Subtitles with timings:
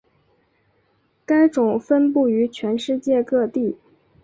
[1.27, 3.77] 该种分布于全世界各地。